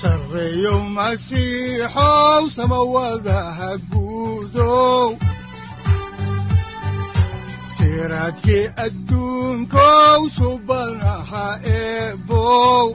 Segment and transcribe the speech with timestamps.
[0.00, 5.08] sareeyow masiixow samawadaha guudow
[7.76, 11.46] siraadki adduunkow subanaha
[11.78, 12.86] eebow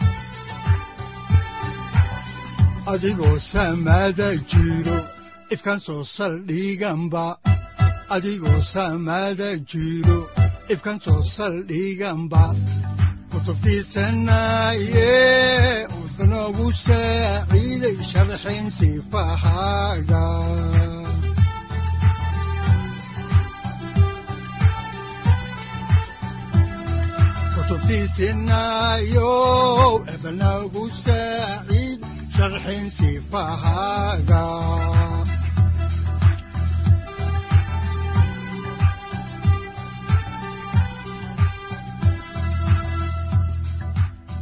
[2.94, 4.98] adigoo samaada jiro
[5.54, 7.26] ifkan soo saldhiganba
[8.16, 8.60] adigoo
[9.72, 10.20] jiro
[10.74, 12.44] ifkan soo saldhiganba
[13.32, 15.10] kutubtiisanaaye
[16.52, 20.24] udanogu saaciiday sharxin sifahaaga
[28.02, 29.32] kutubtiisinaayo
[30.14, 32.00] ebanagu saaciid
[32.36, 34.44] sharxin sifahaaga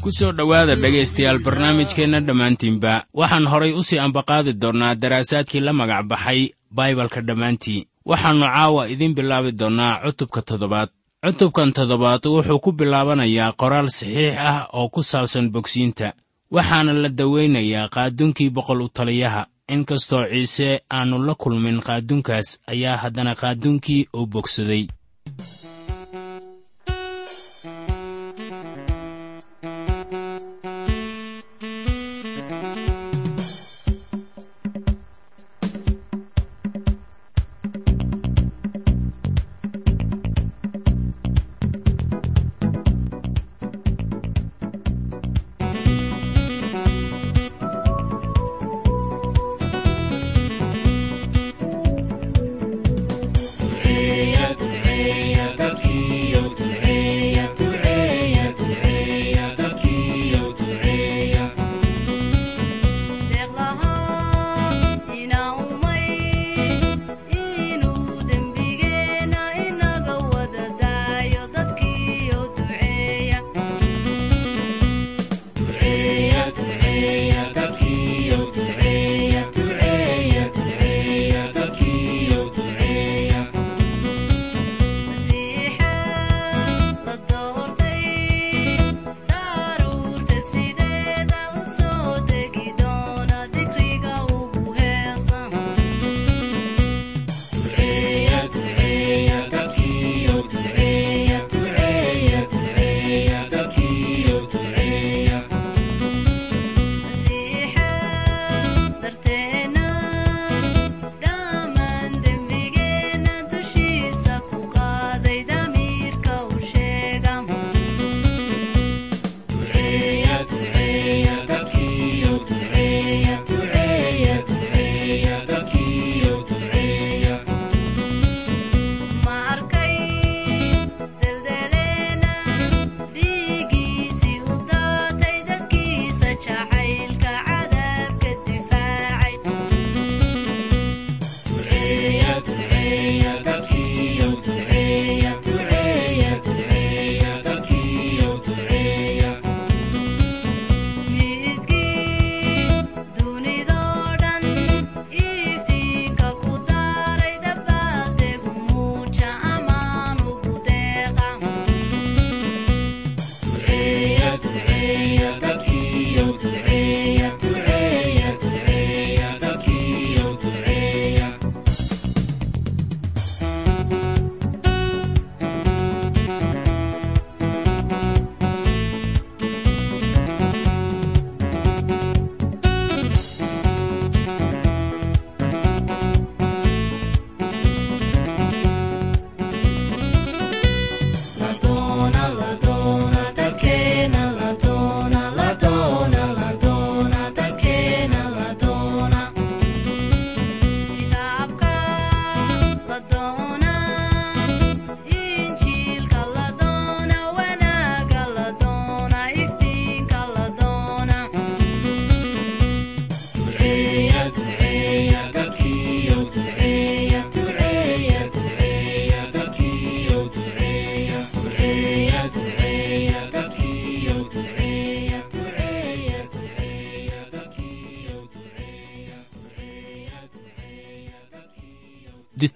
[0.04, 2.94] ku soo dhowaada dhegaystayaal barnaamijkeenna dhammaantiinba.
[3.14, 7.86] Waxaan horay u sii ambaqaadi doonnaa daraasaadkii la magac baxay baibalka dhammaantii.
[8.06, 10.90] Waxaannu caawa idiin bilaabi doonnaa cutubka toddobaad.
[11.26, 16.14] Cutubkan toddobaad wuxuu ku bilaabanayaa qoraal saxiix ah oo ku saabsan bogsiinta.
[16.52, 19.46] Waxaana la dawaynayaa qaaduunkii boqol u taliyaha.
[19.70, 24.88] Inkastoo ciise aannu la kulmin qaaduunkaas ayaa haddana qaaduunkii uu bogsaday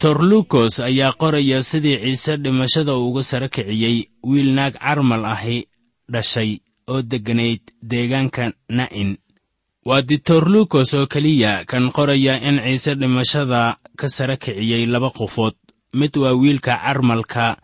[0.03, 5.63] ditor lukos ayaa qoraya sidii ciise dhimashada uu uga sara kiciyey wiil naag carmal ahi
[6.11, 6.59] dhashay
[6.91, 9.15] oo degganayd deegaanka na'in.
[9.87, 15.55] Waa ditor lukos oo keliya kan qoraya in ciise dhimashada ka sara kiciyey laba qofood
[15.95, 17.63] mid waa wiilka carmalka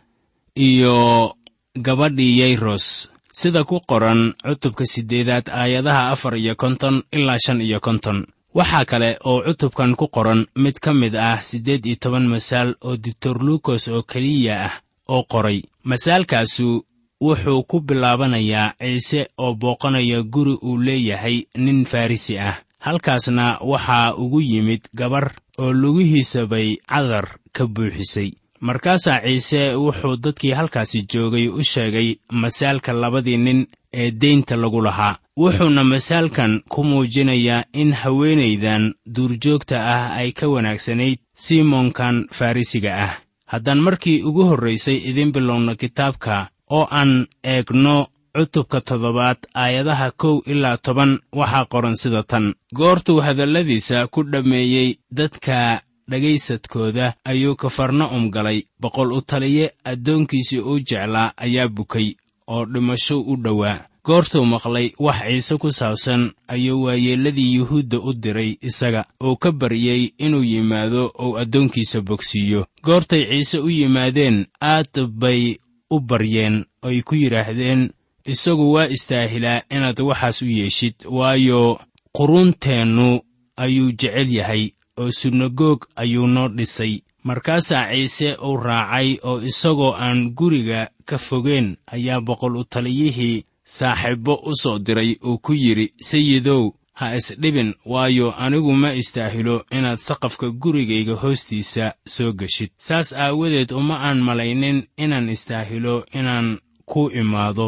[0.56, 1.36] iyo
[1.76, 8.32] gabadhii yayros sida ku qoran cutubka siddeedaad aayadaha afar iyo konton ilaa shan iyo konton
[8.58, 12.98] waxaa kale oo cutubkan ku qoran mid ka mid ah siddeed iyo toban masaal oo
[12.98, 14.74] ditor lukos oo keliya ah
[15.14, 15.60] oo qoray.
[15.84, 16.86] Masaalkaasu
[17.22, 22.56] wuxuu ku bilaabanayaa ciise oo booqanaya guri uu leeyahay nin farrisi ah.
[22.80, 30.52] Halkaasna waxaa ugu yimid gabar oo lugihiisa bay cadar ka buuxisay markaasaa ciise wuxuu dadkii
[30.52, 35.18] halkaasi joogay u sheegay masaalka labadii nin ee deynta lagu lahaa.
[35.38, 43.14] Wuxuuna masaalkan ku muujinayaa in haweenaydan duurjoogta ah ay ka wanaagsanayd simonkan farrisiga ah.
[43.46, 48.08] Haddaan markii ugu horraysay idiin bilowno kitaabka oo aan eegno
[48.38, 52.54] cutubka toddobaad aayadaha kow ilaa toban waxaa qoran sida tan.
[52.76, 61.34] Goortuu hadalladiisa ku dhammeeyey dadka dhegaysadkooda ayuu kafarna'um galay boqol u taliye addoonkiisii uu jeclaa
[61.38, 62.14] ayaa bukay
[62.48, 63.86] oo dhimasho u dhowaa.
[64.06, 70.04] Goortuu maqlay wax ciise ku saabsan ayuu waayeelladii yuhuudda u diray isaga oo ka baryey
[70.18, 72.66] inuu yimaado ou addoonkiisa bogsiiyo.
[72.84, 75.56] Goortay ciise u yimaadeen aad bay
[75.92, 77.90] u baryeen oy ku yidhaahdeen
[78.26, 81.80] isagu waa istaahilaa inaad waxaas u yeeshid waayo
[82.18, 83.20] quruunteennu
[83.58, 84.70] ayuu jecel yahay
[85.00, 86.94] oo sunagoog ayuu noo dhisay.
[87.24, 93.44] Markaasaa ciise uu raacay oo isagoo aan guriga ka fogeen ayaa boqol u taliyihii
[93.76, 96.64] saaxiibbo u soo diray uu ku yidhi sayidow
[97.00, 102.70] ha isdhibin waayo anigu ma istaahilo inaad saqafka gurigayga hoostiisa soo geshid.
[102.78, 106.48] Saas aawadeed uma aan malaynin inaan istaahilo inaan
[106.86, 107.68] ku imaado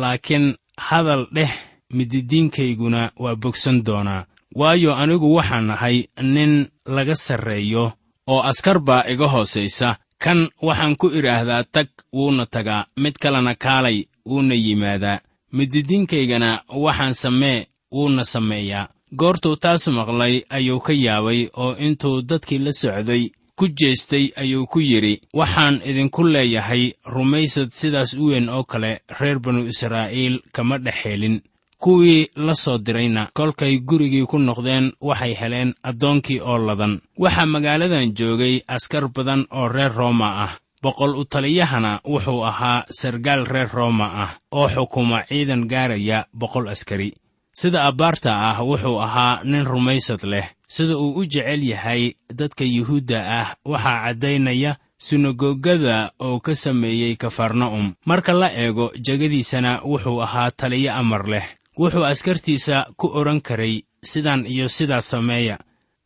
[0.00, 0.46] laakiin
[0.76, 1.52] hadal dheh
[1.96, 7.92] mididiinkayguna waa bogsan doonaa waayo anigu waxaan nahay nin laga sarreeyo
[8.28, 13.98] oo askar baa iga hoosaysa kan waxaan ku idhaahdaa tag wuuna tagaa mid kalena kaalay
[14.26, 15.18] wuuna yimaadaa.
[15.52, 18.88] Mididiinkaygana waxaan samee wuuna sameeyaa.
[19.16, 24.80] Goortuu taas maqlay ayuu ka yaabay oo intuu dadkii la socday ku jeestay ayuu ku
[24.80, 30.94] yidhi waxaan idinku leeyahay rumaysad sidaas u weyn oo kale reer banu israa'iil kama dhex
[31.04, 31.40] helin
[31.82, 33.28] kuwii la soo dirayna.
[33.34, 37.00] Kolkay gurigii ku noqdeen waxay heleen addoonkii oo ladan.
[37.18, 40.52] Waxaa magaaladan joogay askar badan oo reer rooma ah.
[40.82, 47.12] Boqol u taliyahana wuxuu ahaa sargaal reer rooma ah oo xukuma ciidan gaaraya boqol askari.
[47.54, 50.46] Sida abbaarta ah wuxuu ahaa nin rumaysad leh.
[50.68, 57.94] Sida uu u jecel yahay dadka yuhuudda ah waxaa caddaynaya sinagogada oo ka sameeyey kafarna'um.
[58.06, 61.46] Marka la eego jegadiisana wuxuu ahaa taliyo amar leh
[61.78, 65.58] wuxuu askartiisa ku odhan karay sidan iyo sidaas sameeya.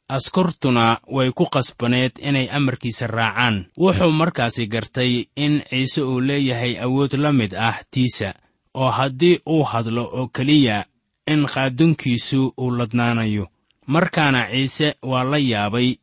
[0.08, 3.67] Askartuna way ku qasbaneed inay amarkiisa raacaan.
[3.79, 8.34] Wuxuu markaasi gartay in ciise uu leeyahay awood la mid ah tiisa
[8.74, 10.84] oo haddii uu hadlo oo keliya
[11.26, 13.46] in qaadunkiisu uu ladnaanayo.
[13.86, 15.94] Markaana ciise waa la yaabay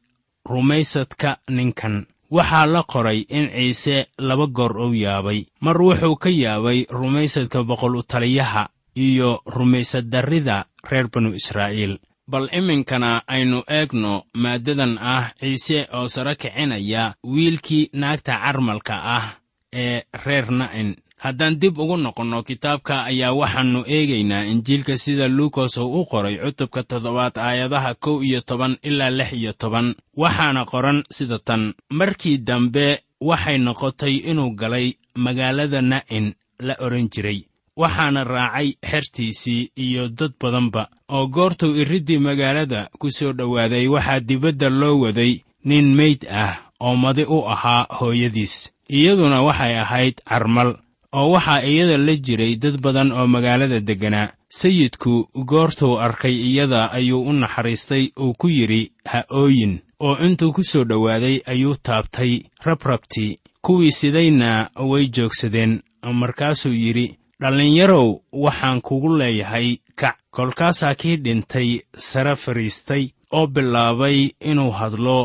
[0.49, 2.05] rumaysadka ninkan.
[2.31, 5.45] Waxaa la qoray in ciise laba goor uu yaabay.
[5.61, 11.99] Mar wuxuu ka yaabay rumaysadka boqol u taliyaha iyo rumaysaddarrida reer banu israa'iil.
[12.27, 19.25] Bal iminkana aynu eegno maaddadan ah ciise oo saro kicinaya wiilkii naagta carmalka ah
[19.73, 20.95] ee reer na'in.
[21.23, 26.83] Haddaan dib ugu noqonno kitaabka ayaa waxaannu eegaynaa injiilka sida luukos uu u qoray cutubka
[26.83, 29.95] toddobaad aayadaha kow iyo toban ilaa lix iyo toban.
[30.17, 37.39] Waxaana qoran sida tan markii dambe waxay noqotay inuu galay magaalada na'in la odhan jiray
[37.77, 44.69] waxaana raacay xertiisii iyo dad badanba oo goortuu iriddii magaalada ku soo dhowaaday waxaa dibadda
[44.69, 45.33] loo waday
[45.65, 48.69] nin meyd ah oo madi u ahaa hooyadiis.
[48.89, 50.75] Iyaduna waxay ahayd carmal
[51.13, 57.23] oo waxaa iyada la jiray dad badan oo magaalada degganaa sayidku goortuu arkay iyada ayuu
[57.29, 59.79] u naxariistay uu ku yidhi ha ooyin.
[59.99, 62.33] Oo intuu ku soo dhowaaday ayuu taabtay
[62.65, 63.39] rabrabtii.
[63.61, 65.81] Kuwii sidayna way joogsadeen
[66.13, 68.07] markaasuu yidhi dhallinyarow
[68.43, 69.67] waxaan kugu leeyahay
[69.99, 70.15] kac.
[70.35, 71.69] Kolkaasaa kii dhintay
[72.07, 73.03] sare fadhiistay
[73.37, 74.19] oo bilaabay
[74.49, 75.17] inuu hadlo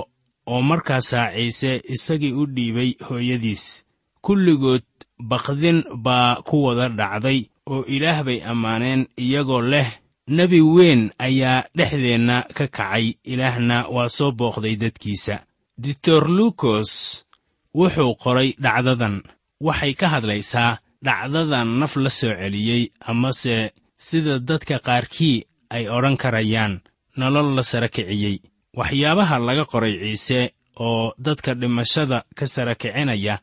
[0.52, 3.64] oo markaasaa ciise isagii u dhiibay hooyadiis.
[4.24, 4.86] Kulligood
[5.30, 9.88] bakdin baa ku wada dhacday oo ilaah bay ammaaneen iyagoo leh
[10.36, 15.36] nebi weyn ayaa dhexdeenna ka kacay ilaahna waa soo booqday dadkiisa.
[15.78, 16.90] Doctor lukos
[17.78, 19.22] wuxuu qoray dhacdadan.
[19.66, 26.80] Waxay ka hadlaysaa dhacdadan naf la soo celiyey amase sida dadka qaarkii ay odhan karayaan
[27.16, 28.36] nolol la sara kiciyey.
[28.78, 30.40] Waxyaabaha laga qoray ciise
[30.80, 33.34] oo dadka dhimashada ka sara kicinaya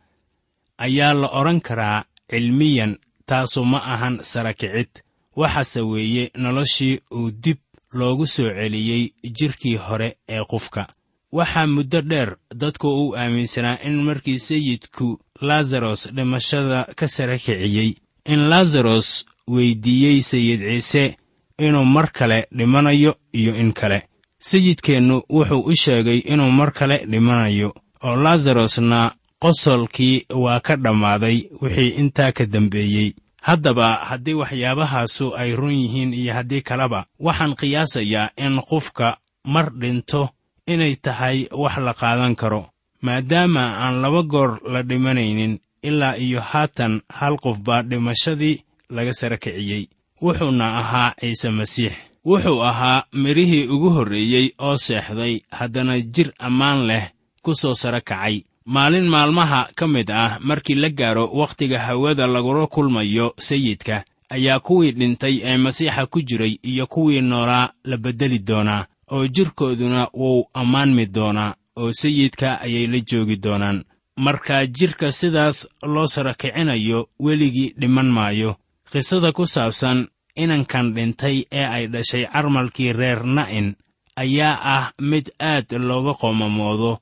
[0.86, 2.94] ayaa la odhan karaa cilmiyan
[3.30, 4.92] taasu ma ahan sara kicid.
[5.36, 7.58] Waxaase weeye noloshii uu dib
[7.92, 9.04] loogu soo celiyey
[9.38, 10.88] jidhkii hore ee qofka.
[11.32, 17.96] Waxaa muddo dheer dadku uu aaminsanaa in markii sayidku laazaros dhimashada ka sara kiciyey.
[18.26, 21.18] In laazaros weyddiiyey sayid ciise
[21.60, 24.04] inuu mar kale dhimanayo iyo in kale.
[24.40, 27.74] Sayidkeennu wuxuu u sheegay inuu mar kale dhimanayo.
[28.04, 33.14] Oo laazarosna qosolkii waa ka dhammaaday wixii intaa ka dambeeyey.
[33.42, 40.30] Haddaba haddii waxyaabahaasu ay run yihiin iyo haddii kaleba waxaan qiyaasayaa in qofka mar dhinto
[40.68, 42.66] inay tahay wax la qaadan karo
[43.06, 49.38] maadaama aan laba goor la dhimanaynin ilaa iyo haatan hal qof baa dhimashadii laga sara
[49.38, 49.84] kiciyey.
[50.22, 51.94] Wuxuuna ahaa ciise masiix.
[52.26, 57.06] Wuxuu ahaa midhihii ugu horreeyey oo seexday haddana jir ammaan leh
[57.44, 58.42] ku soo sara kacay.
[58.66, 64.92] Maalin maalmaha ka mid ah markii la gaaro wakhtiga hawada lagula kulmayo sayidka ayaa kuwii
[64.92, 71.06] dhintay ee masiixa ku jiray iyo kuwii noolaa la beddeli doonaa oo jidhkooduna wuu ammaanmi
[71.06, 73.84] doonaa oo sayidka ayay la joogi doonaan.
[74.18, 78.56] Markaa jidhka sidaas loo sara kicinayo weligii dhiman maayo.
[78.92, 83.76] Qisada ku saabsan inankan dhintay ee ay dhashay carmalkii reer na'in
[84.16, 87.00] ayaa ah mid aad looga qoomamoodo.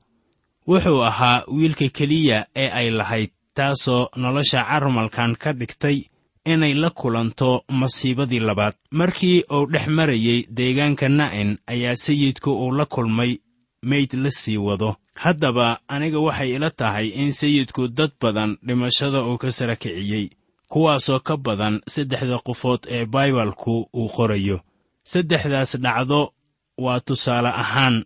[0.68, 5.98] Wuxuu ahaa wiilka keliya ee ay lahayd taasoo nolosha carmalkan ka dhigtay
[6.44, 8.74] inay la kulanto masiibadii labaad.
[8.90, 13.38] Markii uu dhex marayey deegaanka na'in ayaa sayidku uu la kulmay
[13.90, 14.96] meyd la sii wado.
[15.14, 20.26] Haddaba aniga waxay ila tahay in sayidku dad badan dhimashada uu ka sara kiciyey
[20.68, 24.60] kuwaasoo ka badan saddexda qofood ee baibalku uu qorayo.
[25.04, 26.20] Saddexdaas dhacdo
[26.84, 28.04] waa tusaale ahaan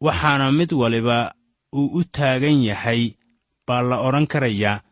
[0.00, 1.32] waxaana mid waliba
[1.72, 3.02] uu u taagan yahay
[3.66, 4.82] baa la odhan karayaa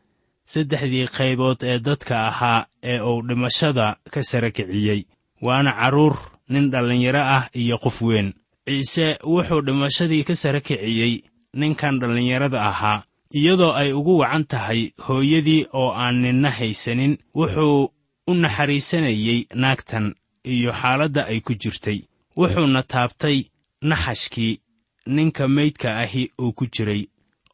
[0.52, 5.00] saddexdii qaybood ee dadka ahaa ee uu dhimashada ka sara kiciyey.
[5.42, 6.14] Waana carruur
[6.48, 8.28] nin dhallinyaro ah iyo qof weyn
[8.68, 11.22] ciise wuxuu dhimashadii ka sara kiciyey
[11.54, 13.02] ninkan dhallinyarada ahaa.
[13.38, 17.90] Iyadoo ay ugu wacan tahay hooyadii oo aan ninna haysanin wuxuu
[18.30, 21.98] u naxariisanayey naagtan iyo xaaladda ay ku jirtay.
[22.36, 23.38] Wuxuuna taabtay
[23.82, 24.60] naxashkii
[25.06, 27.02] ninka meydka ahi uu ku jiray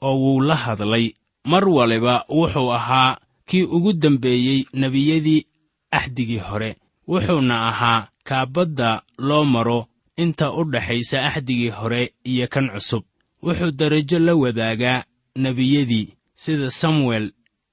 [0.00, 1.06] oo wuu la hadlay.
[1.50, 3.16] Mar waliba wuxuu ahaa
[3.48, 5.46] kii ugu dambeeyey nebiyadii
[5.90, 6.76] axdigii hore.
[7.08, 13.04] Wuxuuna ahaa kaabadda loo maro inta u dhaxaysa axdigii hore iyo kan cusub.
[13.42, 15.04] Wuxuu darajo la wadaagaa
[15.36, 17.32] nebiyadii sida samuel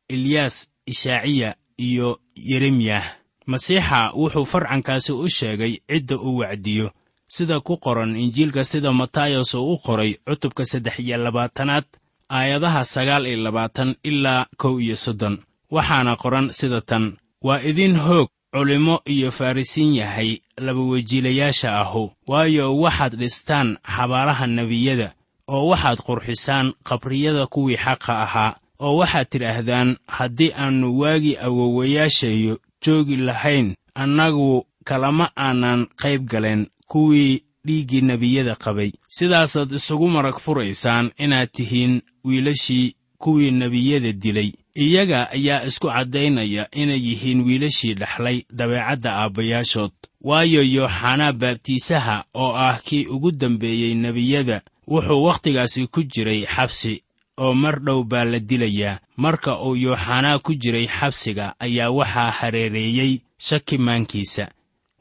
[0.09, 3.05] eliyas ishaaciya iyo yeremiyah
[3.45, 6.91] masiixa wuxuu farcankaasi u sheegay cidda uu wacdiyo
[7.27, 11.85] sida ku qoran injiilka sida matayos uu u qoray cutubka saddex iyo labaatanaad
[12.29, 15.37] aayadaha sagaal iyo labaatan ilaa kow iyo soddon.
[15.71, 22.11] Waxaana qoran sida tan waa idin hoog culimmo iyo farrisiin yahay labawejiilayaasha ahu.
[22.27, 25.13] Waayo waxaad dhistaan xabaalaha nebiyada
[25.47, 33.15] oo waxaad qurxisaan qabriyada kuwii xaqa ahaa oo waxaad tidhaahdaan haddii aannu waagii awowayaashayo joogi
[33.17, 38.91] lahayn annagu kalama aanan qayb galeen kuwii dhiiggii nebiyada qabay.
[39.07, 46.99] Sidaasaad isugu marag furaysaan inaad tihiin wiilashii kuwii nebiyada dilay iyaga ayaa isku caddaynaya inay
[47.07, 49.91] yihiin wiilashii dhexlay dabeecadda aabbayaashood.
[50.21, 57.03] Waayo yooxanaa baabtiisaha oo ah kii ugu dambeeyey nebiyada wuxuu wakhtigaasi ku jiray xabsi
[57.37, 63.19] oo mar dhow baa la dilayaa marka uu yooxanaa ku jiray xabsiga ayaa waxaa hareereeyey
[63.37, 64.51] shaki maankiisa.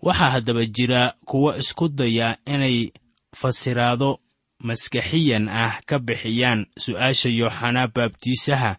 [0.02, 2.90] Waxaa haddaba jira kuwo isku daya inay
[3.36, 4.18] fasiraado
[4.64, 8.76] maskaxiyan ah ka bixiyaan su'aasha yooxanaa baabtiisaha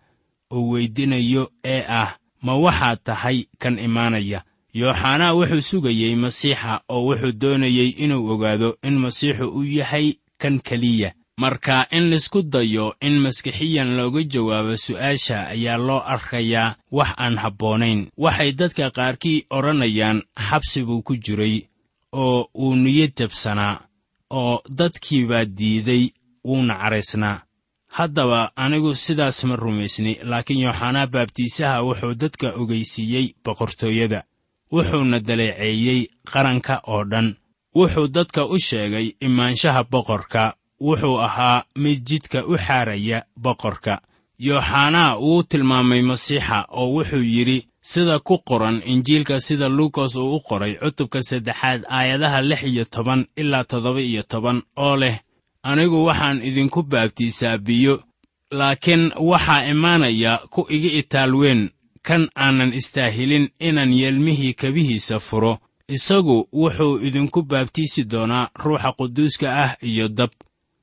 [0.51, 4.43] uu weydinayo ee ah ma waxaad tahay kan imaanaya?
[4.73, 11.11] Yooxanaa wuxuu sugayey masiixa oo wuxuu doonayey inuu ogaado in masiixu uu yahay kan keliya.
[11.37, 17.37] Marka in la isku dayo in maskixiyan looga jawaabo su'aasha ayaa loo arkayaa wax aan
[17.43, 18.07] habboonayn.
[18.17, 21.55] Waxay dadka qaarkii odhanayaan xabsi buu ku jiray
[22.13, 23.81] oo uu niyad jabsanaa
[24.29, 26.03] oo dadkii baa diiday
[26.45, 27.41] wuuna caraysnaa
[27.97, 34.19] haddaba anigu sidaas ma rumaysni laakiin yooxanaa baabtiisaha wuxuu dadka ogeysiiyey boqortooyada.
[34.73, 37.27] Wuxuuna daleeceeyey qaranka oo dhan.
[37.75, 40.43] Wuxuu dadka u sheegay imaanshaha boqorka.
[40.87, 44.01] Wuxuu ahaa mid jidka u xaaraya boqorka.
[44.47, 50.39] Yooxanaa wuu tilmaamay masiixa oo wuxuu yidhi sida ku qoran injiilka sida luukas uu u
[50.47, 55.19] qoray cutubka saddexaad aayadaha lix iyo toban ilaa toddoba iyo toban oo leh
[55.63, 58.03] anigu waxaan idinku baabtiisaa biyo
[58.51, 61.69] laakiin waxaa imaanaya ku iga itaal weyn
[62.07, 65.57] kan aanan istaahilin inaan yeelmihii kabihiisa furo.
[65.87, 70.29] Isagu wuxuu idinku baabtiisi doonaa ruuxa quduuska ah iyo dab.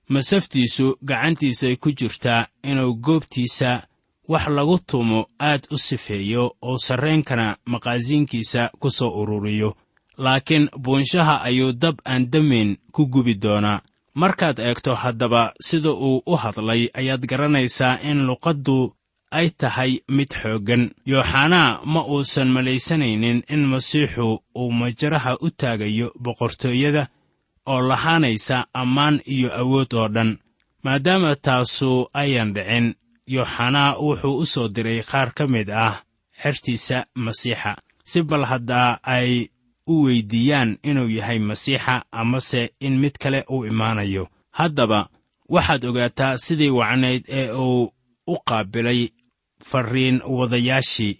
[0.08, 3.86] Masaftiisu gacantiisay ku jirtaa inuu goobtiisa
[4.28, 9.76] wax lagu tumo aad u sifeeyo oo sarreenkana maqaasiinkiisa ku soo ururiyo.
[10.18, 13.80] Laakiin buunshaha ayuu dab aan damayn ku gubi doonaa
[14.14, 18.94] markaad eegto haddaba sida uu u hadlay ayaad garanaysaa in luqaddu
[19.30, 20.90] ay tahay mid xooggan.
[21.06, 27.06] Yooxanaa ma uusan malaysanaynin in masiixu uu majaraha u taagayo boqortooyada
[27.66, 30.38] oo lahaanaysa ammaan iyo awood oo dhan
[30.84, 32.94] maadaama taasu ayan dhicin.
[33.34, 36.02] Yooxanaa wuxuu u soo diray qaar ka mid ah
[36.42, 37.76] xertiisa masiixa.
[38.04, 39.48] Si bal haddaa ay
[39.92, 44.28] u weyddiiyaan inuu yahay masiixa amase in mid kale uu imaanayo.
[44.58, 45.08] Haddaba
[45.54, 47.92] waxaad ogaataa sidii wacnayd ee uu
[48.26, 49.08] u qaabilay
[49.64, 51.14] farriin wadayaashii.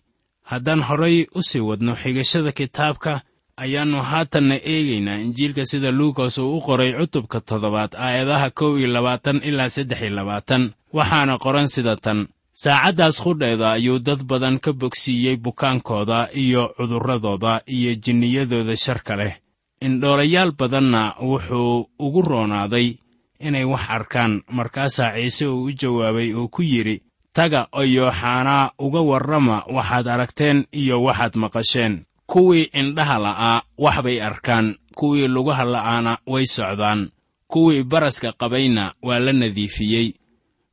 [0.50, 3.20] Haddaan horay u sii wadno xigashada kitaabka
[3.56, 9.40] ayaannu haatanna eegaynaa injiilka sida luukas uu u qoray cutubka toddobaad aayadaha kow iyo labaatan
[9.48, 10.62] ilaa saddex iyo labaatan.
[10.92, 12.28] Waxaana qoran sida tan
[12.62, 19.34] saacaddaas qudheeda ayuu dad badan ka bogsiiyey bukaankooda iyo cudurradooda iyo jinniyadooda sharka leh.
[19.80, 22.98] Indhoolayaal badanna wuxuu ugu roonaaday
[23.46, 27.02] inay wax arkaan markaasaa ciise uu u jawaabay oo ku yidhi
[27.33, 31.94] taga oo yooxanaa uga warrama waxaad aragteen iyo waxaad maqasheen.
[32.26, 37.11] Kuwii indhaha la'aa wax bay arkaan kuwii lugaha la'aana way socdaan.
[37.46, 40.14] Kuwii baraska qabayna waa la nadiifiyey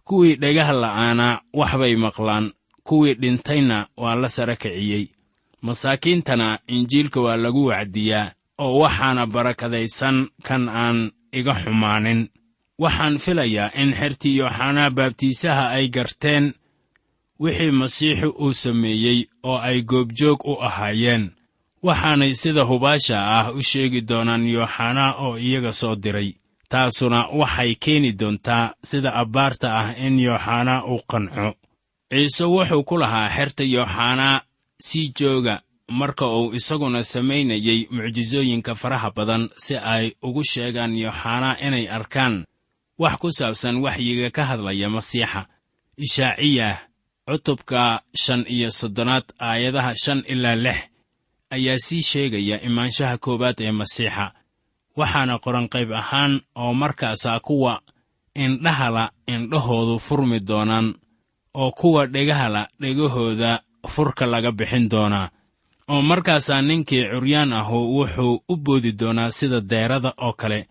[0.08, 1.28] kuwii dhagaha la'aana
[1.60, 2.46] wax bay maqlaan
[2.88, 5.06] kuwii dhintayna waa la sara kiciyey.
[5.62, 8.32] Masaakiintana injiilka waa lagu wacdiyaa
[8.64, 12.22] oo waxaana barakadaysan kan aan iga xumaanin.
[12.80, 16.54] Waxaan filayaa in xertii yooxanaa baabtiisaha ay garteen
[17.40, 21.24] wixii masiixu uu sameeyey oo ay goobjoog u ahaayeen.
[21.84, 26.30] Waxaanay sida hubaasha ah u sheegi doonaan yooxanaa oo iyaga soo diray
[26.76, 31.48] taasuna waxay keeni doontaa sida abbaarta ah in yooxanaa uu qanco.
[32.12, 34.42] Ciise wuxuu ku lahaa xerta yooxanaa
[34.88, 35.62] sii jooga
[36.00, 42.36] marka uu isaguna samaynayey mucjisooyinka faraha badan si ay ugu sheegaan yooxanaa inay arkaan.
[43.02, 45.42] Wax ku saabsan waxyiga ka hadlaya masiixa.
[45.98, 46.78] Ishaaciyah
[47.28, 50.80] cutubka shan iyo soddonaad aayadaha shan ilaa lix
[51.56, 54.26] ayaa sii sheegaya imaanshaha koowaad ee masiixa
[55.00, 57.82] waxaana qoran qayb ahaan oo markaasaa kuwa
[58.36, 60.96] indhahala indhahoodu furmi doonaan
[61.54, 65.30] oo kuwa dhegahala dhegahooda furka laga bixin doonaa.
[65.88, 70.68] oo markaasaa ninkii curyaan ahu wuxuu u boodi doonaa sida deerada oo kale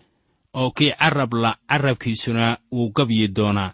[0.55, 3.73] oo kii carrabla carrabkiisuna wuu gabyi doonaa.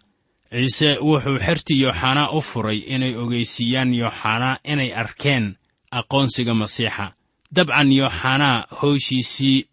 [0.50, 5.56] ciise wuxuu xertii yooxanaa u furay inay ogeysiiyaan yooxanaa inay arkeen
[5.90, 7.12] aqoonsiga masiixa.
[7.54, 9.64] dabcan yooxanaa howshiisii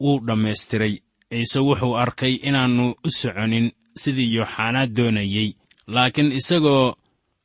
[0.00, 0.94] wuu dhammaystiray.
[1.30, 5.52] Ciise wuxuu arkay inaannu u soconin sidii yooxanaa doonayey
[5.86, 6.94] laakiin isagoo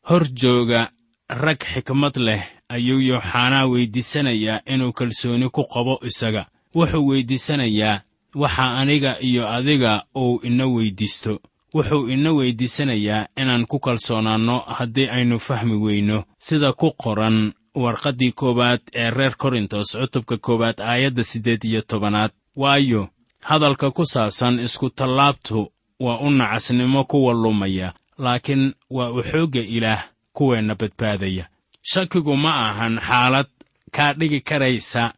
[0.10, 0.92] hor jooga
[1.30, 6.46] rag xikmad leh ayuu yooxanaa weyddiisanayaa inuu kalsooni ku qabo isaga.
[6.76, 8.02] Wuxuu weyddiisanayaa
[8.36, 11.40] waxa aniga iyo adiga uu ina weyddiisto.
[11.76, 18.82] Wuxuu ina weyddiisanayaa inaan ku kalsoonaanno haddii aynu fahmi weyno sida ku qoran warqaddii koowaad
[18.96, 26.18] ee reer korintos cutubka koowaad aayadda siddeed iyo tobanaad waayo hadalka ku saabsan iskutallaabtu waa
[26.20, 31.46] u nacasnimo kuwa lumaya laakiin waa u xoogga ilaah kuweenna badbaadaya.
[31.82, 33.48] Shakigu ma ahan xaalad
[33.92, 35.14] kaa dhigi karaysa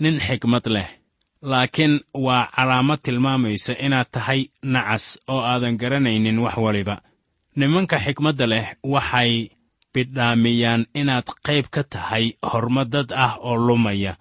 [0.00, 0.88] nin xikmad leh
[1.42, 6.96] laakiin waa calaamad tilmaamaysa inaad tahay nacas oo aadan garanaynin wax waliba.
[7.56, 9.48] Nimanka xikmadda leh waxay
[9.94, 14.16] bidhaamiyaan inaad qayb ka tahay horma dad ah oo lumaya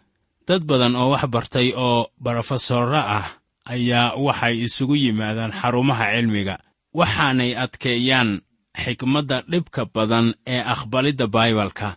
[0.47, 3.25] dad badan oo wax bartay oo barofesorro ah
[3.73, 6.55] ayaa waxay isugu yimaadaan xarumaha cilmiga.
[6.99, 8.41] Waxaanay adkeeyaan
[8.83, 11.89] xikmadda dhibka badan ee aqbalidda baibalka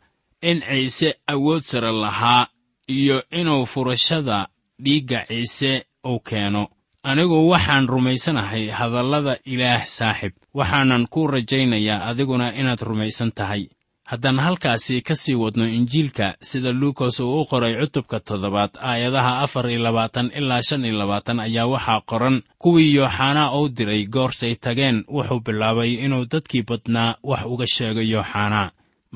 [0.43, 2.47] in ciise awood sare lahaa
[2.89, 4.49] iyo inuu furashada
[4.85, 6.69] dhiigga ciise uu keeno.
[7.03, 13.63] Anigu waxaan rumaysanahay hadallada ilaah saaxib waxaanan ku rajaynayaa adiguna inaad rumaysan tahay
[14.11, 19.67] haddaan halkaasi ka sii wadno injiilka sida luukas uu u qoray cutubka toddobaad aayadaha afar
[19.71, 25.05] iyo labaatan ilaa shan iyo labaatan ayaa waxaa qoran kuwii yooxanaa uu diray goorsay tageen
[25.15, 28.71] wuxuu bilaabay inuu dadkii badnaa wax uga sheego yooxanaa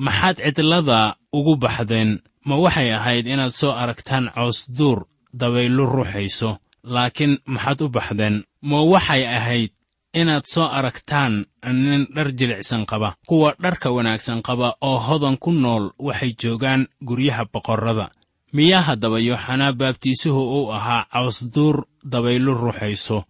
[0.05, 2.19] maxaad cidlada ugu baxdeen?
[2.45, 4.99] Ma waxay ahayd inaad soo aragtaan coos duur
[5.39, 8.35] dabaylu ruuxayso laakiin maxaad u baxdeen?
[8.69, 9.71] Ma waxay ahayd
[10.13, 15.91] inaad soo aragtaan nin dhar jilicsan qaba kuwa dharka wanaagsan qaba oo hodan ku nool
[15.99, 18.09] waxay joogaan guryaha boqorrada.
[18.53, 23.23] Miyaa haddaba yooxanaa baabtiisuhu uu ahaa cawsduur dabaylu ruuxayso.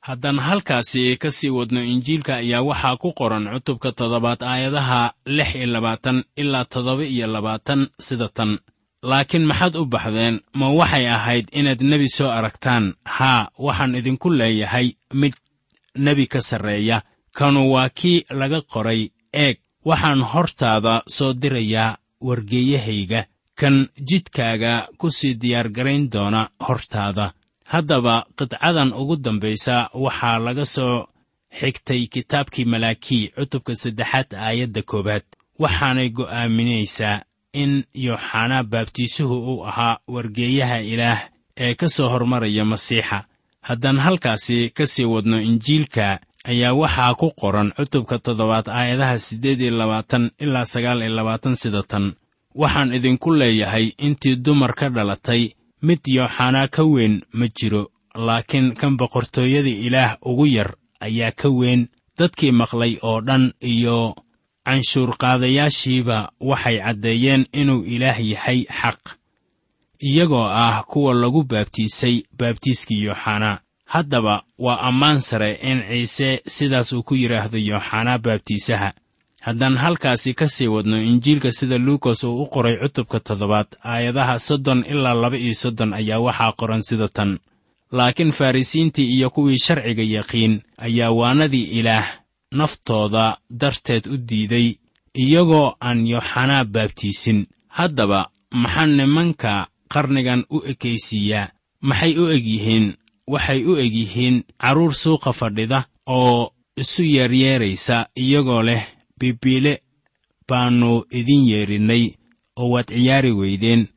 [0.00, 5.66] Haddaan halkaasi ka sii wadno injiilka ayaa waxaa ku qoran cutubka toddobaad aayadaha lix iyo
[5.66, 8.58] labaatan ilaa toddoba iyo labaatan sida tan.
[9.02, 12.94] Laakiin maxaad u baxdeen ma waxay ahayd inaad nebi soo aragtaan?
[13.04, 15.34] Haa waxaan idinku leeyahay mid
[15.96, 17.02] nebi ka sarreeya.
[17.32, 19.58] Kanu waa kii laga qoray eeg.
[19.84, 23.26] Waxaan hortaada soo dirayaa wargeeyahayga.
[23.54, 27.32] Kan jidkaaga ku sii diyaargarayn doona hortaada.
[27.64, 31.06] Haddaba qidcadan ugu dambaysa waxaa laga soo
[31.60, 35.22] xigtay kitaabkii malaakii cutubka saddexaad aayadda koowaad.
[35.58, 41.20] Waxaanay go'aaminaysaa in yooxanaa baabtiisuhu uu ahaa wargeeyaha ilaah
[41.56, 43.24] ee ka soo hormaraya masiixa
[43.68, 46.06] haddaan halkaasi ka sii wadno injiilka
[46.50, 51.82] ayaa waxaa ku qoran cutubka toddobaad aayadaha siddeed iyo labaatan ilaa sagaal iyo labaatan sida
[51.90, 52.06] tan.
[52.60, 55.42] Waxaan idinku leeyahay intii dumar ka dhalatay
[55.86, 57.82] mid yooxanaa ka weyn ma jiro
[58.26, 60.70] laakiin kan boqortooyada ilaah ugu yar
[61.06, 61.82] ayaa ka weyn.
[62.18, 64.14] Dadkii maqlay oo dhan iyo
[64.66, 69.00] canshuurqaadayaashiiba waxay caddeeyeen inuu ilaah yahay xaq
[70.08, 73.58] iyagoo ah kuwa lagu baabtiisay baabtiiskii yooxanaa
[73.94, 78.92] haddaba waa ammaan sare in ciise sidaas uu ku yidhaahdo yooxanaa baabtiisaha
[79.46, 84.84] haddaan halkaasi ka sii wadno injiilka sida luukas uu u qoray cutubka toddobaad aayadaha soddon
[84.92, 87.38] ilaa laba iyo soddon ayaa waxaa qoran sida tan.
[87.92, 92.06] Laakiin farrisiintii iyo kuwii sharciga yaqiin ayaa waanadii ilaah
[92.52, 94.68] naftooda darteed u diiday
[95.24, 98.28] iyagoo aan yooxanaa baabtiisin haddaba
[98.62, 101.48] maxaa nimanka qarnigan u ekaysiiyaa
[101.88, 102.86] maxay u eg yihiin
[103.32, 108.82] waxay u eg yihiin carruur suuqa fadhida oo isu yeeryeeraysa iyagoo leh
[109.18, 109.82] bibiile
[110.48, 112.04] baannu idin yeedhinnay
[112.56, 113.88] oo waad ciyaari weydeen.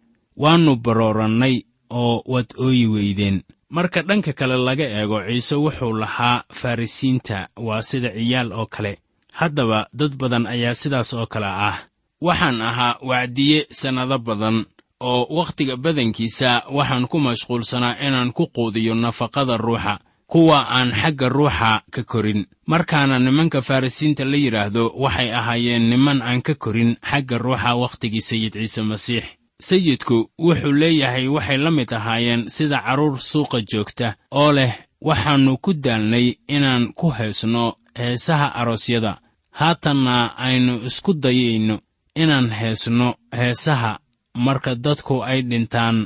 [0.41, 1.55] Waannu baroorannay
[1.89, 3.41] oo waad ooyi weydeen.
[3.69, 8.97] Marka dhanka kale laga eego ciise wuxuu lahaa farrisiinta waa sida ciyaal oo kale.
[9.31, 11.77] Haddaba dad badan ayaa sidaas oo kale ah.
[12.21, 14.65] Waxaan ahaa wacdiye sannado badan
[14.99, 21.81] oo wakhtiga badankiisa waxaan ku mashquulsanaa inaan ku quudiyo nafaqada ruuxa kuwa aan xagga ruuxa
[21.91, 22.45] ka korin.
[22.65, 28.53] Markaana nimanka farrisiinta la yidhaahdo waxay ahaayeen niman aan ka korin xagga ruuxa wakhtigii sayid
[28.53, 29.23] ciise masiix.
[29.61, 35.73] Sayidku wuxuu leeyahay waxay la mid ahaayeen sida carruur suuqa joogta oo leh waxaannu ku
[35.73, 39.17] daalnay inaan ku heesno heesaha aroosyada.
[39.51, 41.79] Haatanna aynu isku dayayno
[42.15, 43.99] inaan heesno heesaha
[44.45, 45.97] marka dadku ay dhintaan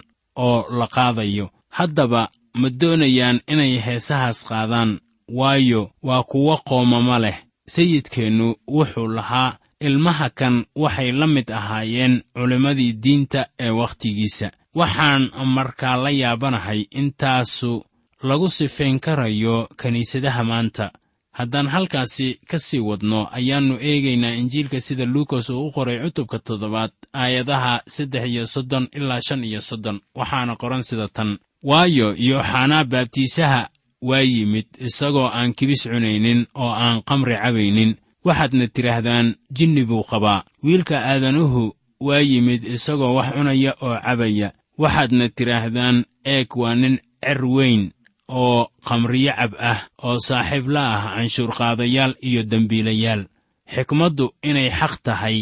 [0.45, 1.45] oo la qaadayo.
[1.77, 2.21] Haddaba
[2.61, 4.91] ma doonayaan inay heesahaas qaadaan
[5.37, 7.37] waayo waa kuwo qoomamo leh.
[7.73, 14.47] Sayidkeennu wuxuu lahaa ilmaha kan waxay la mid ahaayeen culimmadii diinta ee wakhtigiisa.
[14.75, 15.23] Waxaan
[15.55, 17.83] markaa la yaabanahay intaasu
[18.23, 20.91] lagu sifayn karayo kiniisadaha maanta.
[21.31, 26.91] Haddaan halkaasi ka sii wadno ayaannu eegaynaa injiilka sida luukas uu u qoray cutubka toddobaad
[27.13, 29.99] aayadaha saddex iyo soddon ilaa shan iyo soddon.
[30.15, 31.37] Waxaana qoran sida tan.
[31.63, 33.69] Waayo yooxanaa baabtiisaha
[34.01, 37.95] waa yimid isagoo aan kibis cunaynin oo aan qamri cabaynin.
[38.25, 40.43] Waxaadna tidhaahdaan jinni buu qabaa.
[40.63, 44.49] Wiilka aadanuhu waa yimid isagoo wax cunaya oo cabaya.
[44.77, 47.91] Waxaadna tidhaahdaan eeg waa nin cer weyn
[48.29, 53.27] oo khamriyo cab ah oo saaxiib la ah canshuurqaadayaal iyo dembiilayaal
[53.73, 55.37] xikmaddu inay xaq tahay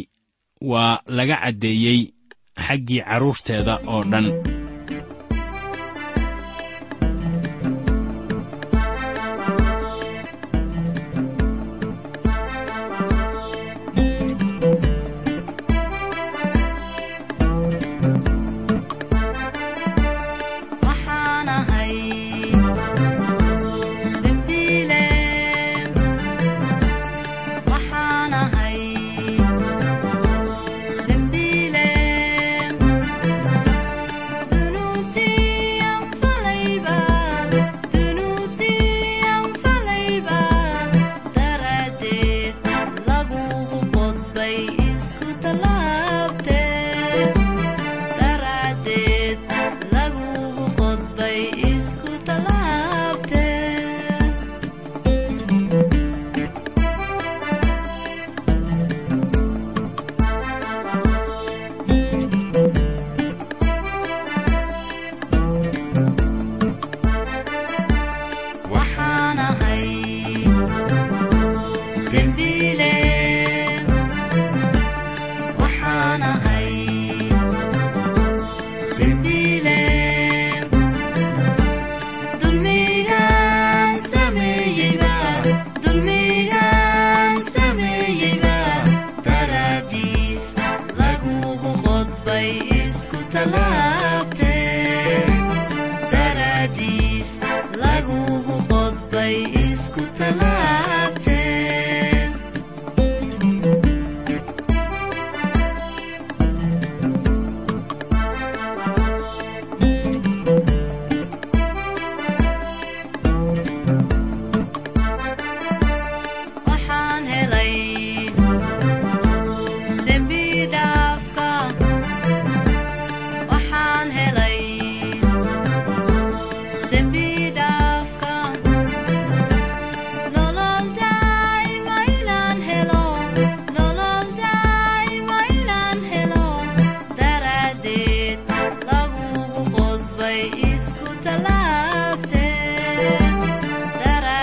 [0.61, 2.01] waa laga caddeeyey
[2.65, 4.25] xaggii carruurteeda oo dhan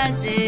[0.07, 0.46] daraaddeed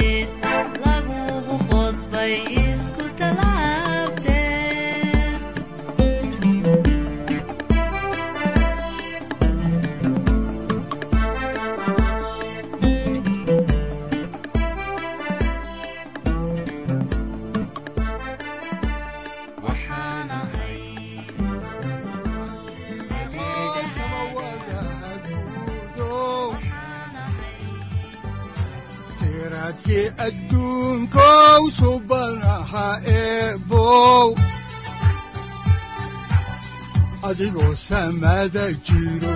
[37.89, 39.35] adigoo samada jiro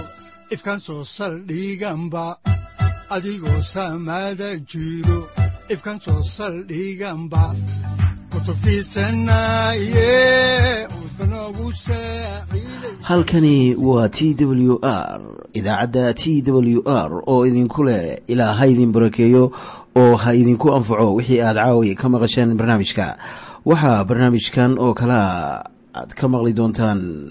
[0.51, 2.37] ifkan soo saldhiganba
[3.11, 5.27] adigoo samada jiro
[5.71, 7.55] ifkan soo saldhiganba
[13.03, 15.21] halkani waa t w r
[15.53, 19.53] idaacadda t w r oo idinku leh ilaa ha idin barakeeyo
[19.97, 23.17] oo ha idinku anfaco wixii aad caawi ka maqasheen barnaamijka.
[23.65, 27.31] Waxaa barnaamijkan oo kalea aad ka maqli doontaan